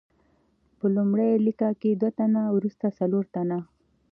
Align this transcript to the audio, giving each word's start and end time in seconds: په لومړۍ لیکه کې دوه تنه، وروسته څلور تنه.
په 0.77 0.85
لومړۍ 0.95 1.31
لیکه 1.45 1.69
کې 1.81 1.91
دوه 2.01 2.11
تنه، 2.17 2.41
وروسته 2.55 2.85
څلور 2.99 3.23
تنه. 3.35 3.59